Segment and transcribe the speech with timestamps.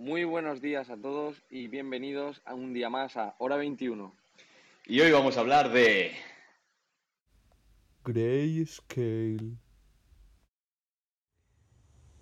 [0.00, 4.14] Muy buenos días a todos y bienvenidos a un día más a Hora 21.
[4.86, 6.12] Y hoy vamos a hablar de...
[8.06, 9.58] Grayscale.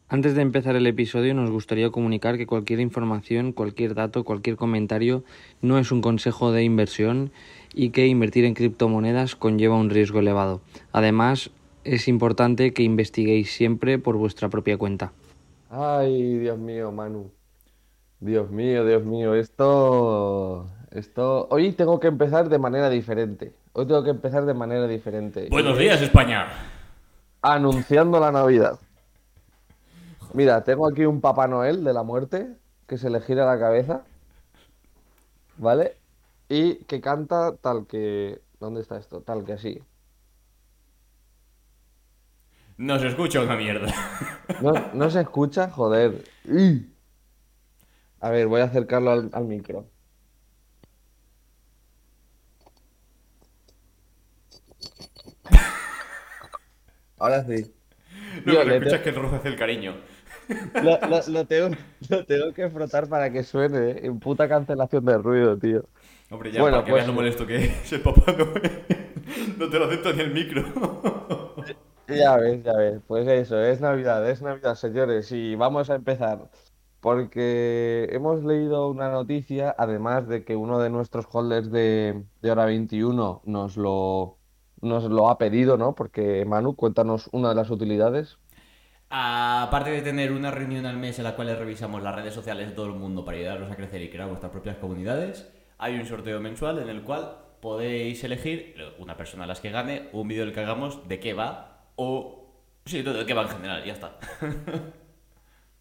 [0.08, 5.22] Antes de empezar el episodio nos gustaría comunicar que cualquier información, cualquier dato, cualquier comentario
[5.62, 7.30] no es un consejo de inversión
[7.72, 10.62] y que invertir en criptomonedas conlleva un riesgo elevado.
[10.90, 11.52] Además,
[11.84, 15.12] es importante que investiguéis siempre por vuestra propia cuenta.
[15.70, 17.37] Ay, Dios mío, Manu.
[18.20, 23.54] Dios mío, Dios mío, esto, esto, hoy tengo que empezar de manera diferente.
[23.72, 25.46] Hoy tengo que empezar de manera diferente.
[25.50, 26.48] Buenos días, España.
[27.42, 28.80] Anunciando la Navidad.
[30.34, 32.48] Mira, tengo aquí un Papá Noel de la muerte
[32.88, 34.02] que se le gira la cabeza,
[35.56, 35.96] ¿vale?
[36.48, 39.20] Y que canta tal que, ¿dónde está esto?
[39.20, 39.80] Tal que así.
[42.78, 43.92] No se escucha una mierda.
[44.60, 46.24] No, no se escucha, joder.
[48.20, 49.86] A ver, voy a acercarlo al, al micro.
[57.18, 57.72] Ahora sí.
[58.44, 59.96] Lo Tío, que le escuchas que el rojo hace el cariño.
[60.82, 61.76] Lo, lo- lo tengo,
[62.08, 64.00] lo tengo que frotar para que suene, ¿eh?
[64.04, 65.84] En puta cancelación de ruido, tío.
[66.30, 68.84] Hombre, ya, Bueno, para que pues- veas lo molesto que es el papá Noel.
[69.58, 70.64] No te lo acepto ni el micro.
[72.08, 73.00] Ya ves, ya ves.
[73.06, 75.30] Pues eso, es Navidad, es Navidad, señores.
[75.32, 76.48] Y vamos a empezar.
[77.00, 82.64] Porque hemos leído una noticia, además de que uno de nuestros holders de, de Hora
[82.66, 84.38] 21 nos lo,
[84.80, 85.94] nos lo ha pedido, ¿no?
[85.94, 88.38] Porque Manu, cuéntanos una de las utilidades.
[89.10, 92.74] Aparte de tener una reunión al mes en la cual revisamos las redes sociales de
[92.74, 96.40] todo el mundo para ayudaros a crecer y crear vuestras propias comunidades, hay un sorteo
[96.40, 100.54] mensual en el cual podéis elegir una persona a las que gane, un vídeo del
[100.54, 102.34] que hagamos, de qué va, o...
[102.84, 104.18] Sí, de qué va en general, ya está.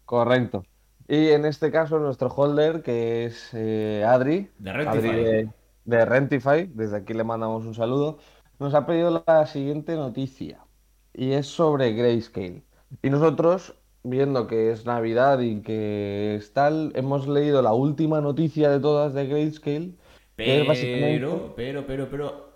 [0.04, 0.64] Correcto.
[1.08, 5.12] Y en este caso, nuestro holder, que es eh, Adri, De Adri Rentify.
[5.12, 5.50] de,
[5.84, 8.18] de Rentify, desde aquí le mandamos un saludo,
[8.58, 10.66] nos ha pedido la siguiente noticia,
[11.14, 12.64] y es sobre Grayscale.
[13.02, 18.70] Y nosotros, viendo que es Navidad y que es tal, hemos leído la última noticia
[18.70, 19.96] de todas de Grayscale,
[20.36, 21.18] que es básicamente...
[21.18, 22.48] Pero, pero, pero, pero...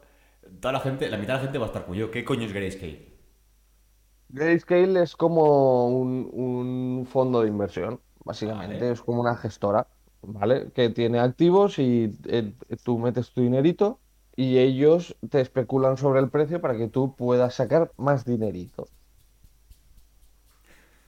[0.61, 2.11] Toda la gente, la mitad de la gente va a estar cuyo.
[2.11, 3.13] ¿Qué coño es Grayscale?
[4.29, 8.93] Grayscale es como un, un fondo de inversión, básicamente, Vale.
[8.93, 9.89] es como una gestora,
[10.23, 10.71] ¿vale?
[10.73, 14.01] Que tiene activos y eh, tú metes tu dinerito
[14.37, 18.91] y ellos te especulan sobre el precio para que tú puedas sacar más dinerito.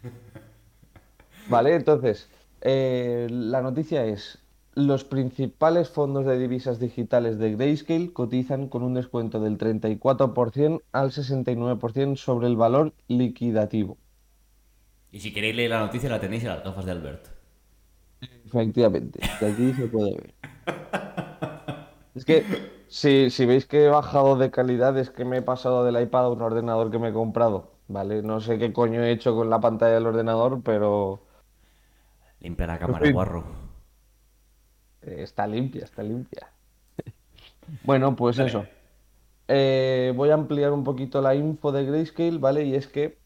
[1.46, 1.74] ¿Vale?
[1.74, 2.30] Entonces,
[2.60, 4.44] eh, la noticia es,
[4.74, 11.12] los principales fondos de divisas digitales de Grayscale cotizan con un descuento del 34% al
[11.12, 13.98] 69% sobre el valor liquidativo.
[15.14, 17.28] Y si queréis leer la noticia la tenéis en las gafas de Albert.
[18.46, 20.34] Efectivamente, de aquí se puede ver.
[22.14, 22.48] Es que
[22.88, 26.26] si, si veis que he bajado de calidad es que me he pasado del iPad
[26.26, 28.22] a un ordenador que me he comprado, ¿vale?
[28.22, 31.26] No sé qué coño he hecho con la pantalla del ordenador, pero
[32.40, 33.44] Limpia la cámara, guarro.
[35.02, 36.52] eh, está limpia, está limpia.
[37.82, 38.74] Bueno, pues eso.
[39.48, 42.64] Eh, voy a ampliar un poquito la info de Grayscale, ¿vale?
[42.64, 43.23] Y es que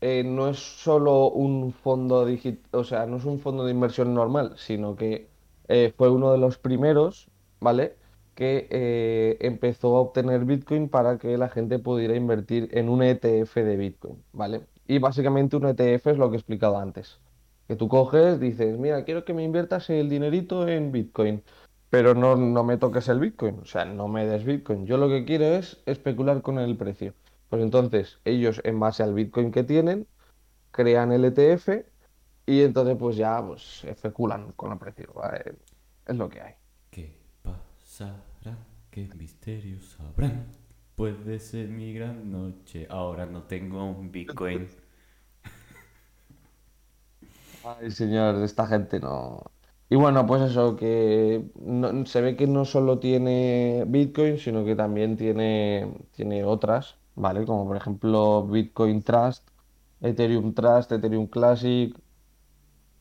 [0.00, 4.14] eh, no es solo un fondo digital, o sea, no es un fondo de inversión
[4.14, 5.28] normal, sino que
[5.68, 7.28] eh, fue uno de los primeros,
[7.60, 7.96] ¿vale?
[8.34, 13.56] Que eh, empezó a obtener Bitcoin para que la gente pudiera invertir en un ETF
[13.56, 14.62] de Bitcoin, ¿vale?
[14.86, 17.18] Y básicamente un ETF es lo que he explicado antes.
[17.66, 21.42] Que tú coges, dices, mira, quiero que me inviertas el dinerito en Bitcoin,
[21.90, 24.86] pero no, no me toques el Bitcoin, o sea, no me des Bitcoin.
[24.86, 27.14] Yo lo que quiero es especular con el precio.
[27.48, 30.06] Pues entonces ellos en base al Bitcoin que tienen,
[30.72, 31.86] crean el ETF
[32.46, 35.12] y entonces pues ya pues especulan con el precio.
[35.14, 35.56] ¿vale?
[36.06, 36.54] Es lo que hay.
[36.90, 38.58] ¿Qué pasará?
[38.90, 40.46] ¿Qué misterios habrán?
[40.96, 42.86] Puede ser mi gran noche.
[42.90, 44.68] Ahora no tengo un Bitcoin.
[47.62, 49.42] Ay, señor, esta gente no.
[49.88, 54.76] Y bueno, pues eso, que no- se ve que no solo tiene Bitcoin, sino que
[54.76, 57.44] también tiene, tiene otras, ¿vale?
[57.44, 59.46] Como por ejemplo Bitcoin Trust,
[60.00, 61.94] Ethereum Trust, Ethereum Classic,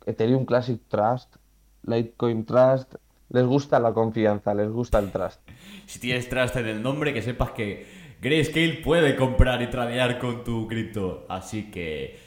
[0.05, 1.35] Ethereum Classic Trust,
[1.83, 2.95] Litecoin Trust.
[3.29, 5.41] Les gusta la confianza, les gusta el trust.
[5.85, 7.85] Si tienes trust en el nombre, que sepas que
[8.21, 11.25] Grayscale puede comprar y tradear con tu cripto.
[11.29, 12.19] Así que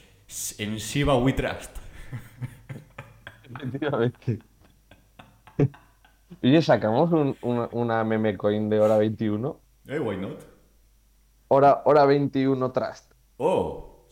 [0.58, 1.76] en Shiba we trust.
[3.54, 4.38] Efectivamente.
[6.42, 9.60] Oye, sacamos un- una, una meme coin de hora 21.
[9.88, 10.38] Eh, why not?
[11.50, 13.12] Hora, hora 21 Trust.
[13.38, 14.06] Oh,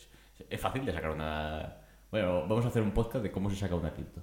[0.50, 1.76] es fácil de sacar una...
[2.10, 4.22] Bueno, vamos a hacer un podcast de cómo se saca una cripto.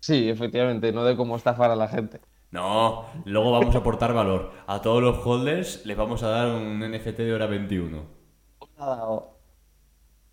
[0.00, 2.20] Sí, efectivamente, no de cómo estafar a la gente.
[2.50, 4.52] No, luego vamos a aportar valor.
[4.66, 8.02] A todos los holders les vamos a dar un NFT de hora 21.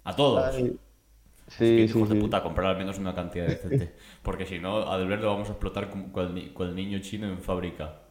[0.03, 0.45] A todos.
[0.53, 0.79] Ay.
[1.47, 2.19] Es Sí, que, sí, de sí.
[2.19, 3.95] puta, comprar al menos una cantidad decente.
[4.23, 7.27] Porque si no, a lo vamos a explotar con, con el, con el niño chino
[7.27, 8.01] en fábrica.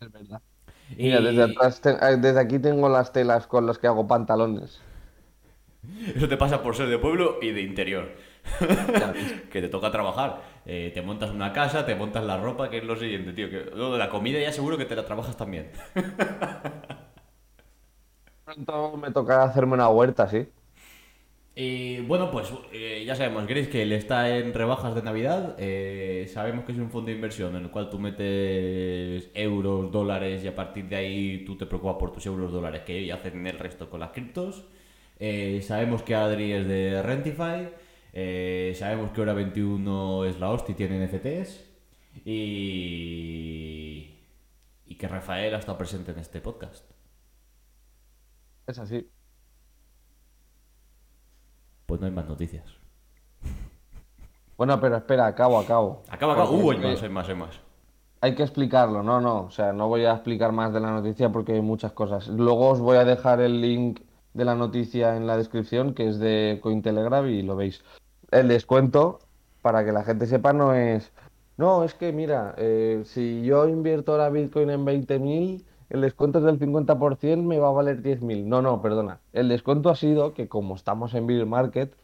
[0.00, 0.42] Es verdad.
[0.96, 4.06] Y Mira, desde, atrás te- eh, desde aquí tengo las telas con las que hago
[4.06, 4.80] pantalones.
[6.16, 8.08] eso te pasa por ser de pueblo y de interior.
[9.50, 10.40] Que te toca trabajar.
[10.66, 13.50] Eh, te montas una casa, te montas la ropa, que es lo siguiente, tío.
[13.50, 15.70] Que, lo de la comida ya seguro que te la trabajas también.
[18.44, 20.46] Pronto me tocará hacerme una huerta, sí.
[21.54, 25.56] Y bueno, pues eh, ya sabemos, Grayscale está en rebajas de Navidad.
[25.58, 30.42] eh, sabemos que es un fondo de inversión en el cual tú metes euros, dólares
[30.44, 33.46] y a partir de ahí tú te preocupas por tus euros, dólares que ellos hacen
[33.46, 34.64] el resto con las criptos.
[35.18, 37.68] Eh, sabemos que Adri es de Rentify.
[38.12, 41.64] eh, sabemos que Hora 21 es la hostia y tiene NFTs.
[42.24, 44.10] Y.
[44.86, 46.90] Y que Rafael ha estado presente en este podcast.
[48.66, 49.10] Es así.
[51.90, 52.64] Pues no hay más noticias.
[54.56, 56.02] Bueno, pero espera, acabo, acabo.
[56.10, 56.50] Acaba, acaba.
[56.50, 57.60] Porque Uh, es hay que más, hay más, hay más.
[58.20, 59.44] Hay que explicarlo, no, no.
[59.44, 62.28] O sea, no voy a explicar más de la noticia porque hay muchas cosas.
[62.28, 64.00] Luego os voy a dejar el link
[64.34, 67.82] de la noticia en la descripción, que es de Cointelegraph y lo veis.
[68.30, 69.20] El descuento,
[69.62, 71.10] para que la gente sepa, no es.
[71.56, 76.44] No, es que mira, eh, si yo invierto ahora Bitcoin en 20.000, el descuento es
[76.44, 78.44] del 50%, me va a valer 10.000.
[78.44, 79.20] No, no, perdona.
[79.32, 81.94] El descuento ha sido que como estamos en Bear Market,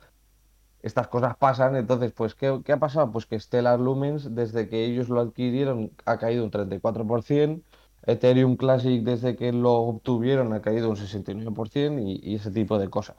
[0.82, 3.12] estas cosas pasan, entonces, pues, ¿qué, ha pasado?
[3.12, 7.62] Pues que Stellar Lumens, desde que ellos lo adquirieron, ha caído un 34%,
[8.06, 12.90] Ethereum Classic, desde que lo obtuvieron, ha caído un 69% y, y ese tipo de
[12.90, 13.16] cosas.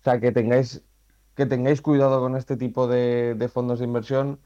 [0.00, 0.82] O sea, que tengáis,
[1.34, 4.38] que tengáis cuidado con este tipo de fondos de inversión,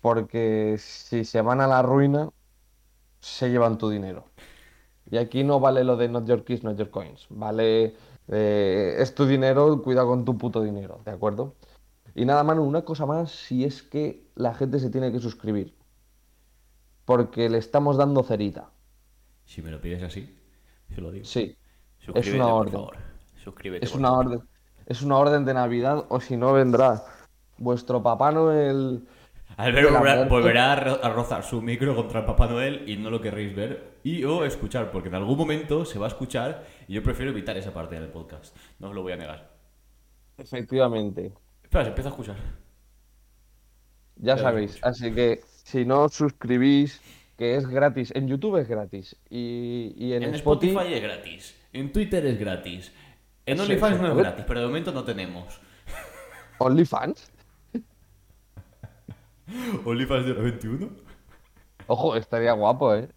[0.00, 2.30] porque si se van a la ruina,
[3.20, 4.24] se llevan tu dinero.
[5.10, 7.26] Y aquí no vale lo de not your keys, not your coins.
[7.30, 7.94] Vale,
[8.28, 11.54] eh, es tu dinero, cuida con tu puto dinero, ¿de acuerdo?
[12.14, 15.74] Y nada, Manu, una cosa más, si es que la gente se tiene que suscribir.
[17.04, 18.70] Porque le estamos dando cerita.
[19.44, 20.36] Si me lo pides así,
[20.94, 21.24] se lo digo.
[21.24, 21.56] Sí,
[21.98, 22.72] Suscríbete, una por orden.
[22.72, 22.96] favor.
[23.42, 24.26] Suscríbete, es por una favor.
[24.26, 24.42] orden.
[24.86, 27.04] Es una orden de Navidad, o si no vendrá
[27.58, 29.06] vuestro Papá Noel.
[29.62, 33.10] Albert volverá, volverá a ro- a rozar su micro contra el Papá Noel y no
[33.10, 36.94] lo querréis ver y o escuchar, porque en algún momento se va a escuchar y
[36.94, 38.56] yo prefiero evitar esa parte del podcast.
[38.78, 39.50] No os lo voy a negar.
[40.38, 41.32] Efectivamente.
[41.62, 42.36] Espera, se empieza a escuchar.
[44.16, 44.78] Ya sabéis.
[44.82, 47.00] Así que si no os suscribís,
[47.36, 49.16] que es gratis, en YouTube es gratis.
[49.30, 51.60] Y, y en, En Spotify, Spotify es gratis.
[51.72, 52.92] En Twitter es gratis.
[53.46, 54.02] En OnlyFans sí.
[54.02, 55.60] no es gratis, pero de momento no tenemos.
[56.58, 57.30] OnlyFans.
[59.84, 60.88] ¿OnlyFans de la 21?
[61.88, 63.08] Ojo, estaría guapo, ¿eh?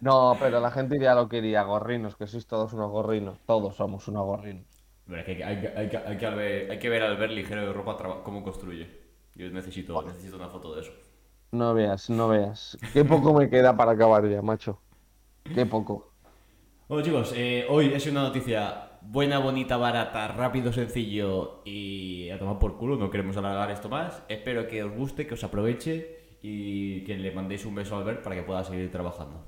[0.00, 3.38] No, pero la gente ya lo quería, gorrinos, que sois todos unos gorrinos.
[3.46, 4.66] Todos somos unos gorrinos.
[5.06, 7.30] Pero es que hay, que- hay, que- hay que ver, hay que ver al ver
[7.30, 8.86] ligero de ropa traba- cómo construye.
[9.34, 10.92] Yo necesito, necesito una foto de eso.
[11.52, 12.76] No veas, no veas.
[12.92, 14.78] Qué poco me queda para acabar ya, macho.
[15.54, 16.12] Qué poco.
[16.88, 22.58] Bueno chicos, eh, hoy es una noticia buena, bonita, barata, rápido, sencillo y a tomar
[22.58, 24.22] por culo, no queremos alargar esto más.
[24.28, 28.22] Espero que os guste, que os aproveche y que le mandéis un beso a Albert
[28.22, 29.46] para que pueda seguir trabajando.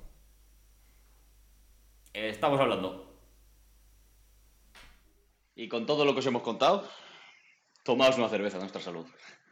[2.13, 3.07] Estamos hablando.
[5.55, 6.87] Y con todo lo que os hemos contado,
[7.83, 9.07] tomaos una cerveza nuestra salud.